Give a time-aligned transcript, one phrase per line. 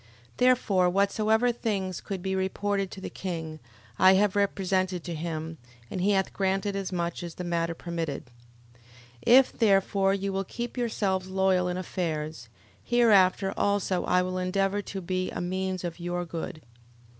[0.01, 0.07] 11:18.
[0.37, 3.59] Therefore whatsoever things could be reported to the king,
[3.99, 5.59] I have represented to him:
[5.91, 8.23] and he hath granted as much as the matter permitted.
[8.73, 8.81] 11:19.
[9.27, 12.49] If, therefore, you will keep yourselves loyal in affairs,
[12.83, 16.63] hereafter also I will endeavour to be a means of your good.